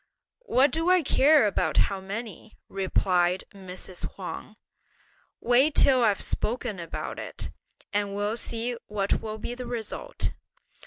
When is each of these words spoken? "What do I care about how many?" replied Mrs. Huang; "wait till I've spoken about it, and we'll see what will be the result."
"What 0.47 0.71
do 0.71 0.89
I 0.89 1.03
care 1.03 1.45
about 1.45 1.77
how 1.77 1.99
many?" 2.01 2.57
replied 2.69 3.43
Mrs. 3.53 4.09
Huang; 4.15 4.55
"wait 5.39 5.75
till 5.75 6.03
I've 6.03 6.21
spoken 6.21 6.79
about 6.79 7.19
it, 7.19 7.51
and 7.93 8.15
we'll 8.15 8.37
see 8.37 8.75
what 8.87 9.21
will 9.21 9.37
be 9.37 9.53
the 9.53 9.67
result." 9.67 10.31